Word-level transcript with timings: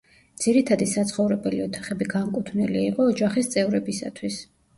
ძირითადი 0.43 0.87
საცხოვრებელი 0.93 1.59
ოთახები 1.65 2.07
განკუთვნილი 2.15 2.83
იყო 2.87 3.07
ოჯახის 3.13 3.53
წევრებისათვის. 3.59 4.41